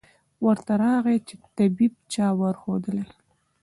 [0.45, 3.05] ورته راغی چي طبیب چا ورښودلی